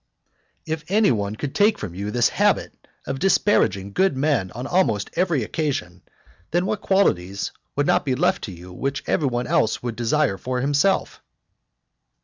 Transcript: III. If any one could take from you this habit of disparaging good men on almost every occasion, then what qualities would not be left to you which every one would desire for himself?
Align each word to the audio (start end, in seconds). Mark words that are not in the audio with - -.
III. 0.67 0.73
If 0.73 0.83
any 0.89 1.11
one 1.11 1.35
could 1.35 1.53
take 1.53 1.77
from 1.77 1.93
you 1.93 2.09
this 2.09 2.29
habit 2.29 2.73
of 3.05 3.19
disparaging 3.19 3.93
good 3.93 4.17
men 4.17 4.49
on 4.53 4.65
almost 4.65 5.11
every 5.13 5.43
occasion, 5.43 6.01
then 6.49 6.65
what 6.65 6.81
qualities 6.81 7.51
would 7.75 7.85
not 7.85 8.03
be 8.03 8.15
left 8.15 8.43
to 8.45 8.51
you 8.51 8.73
which 8.73 9.03
every 9.05 9.27
one 9.27 9.45
would 9.83 9.95
desire 9.95 10.39
for 10.39 10.59
himself? 10.59 11.21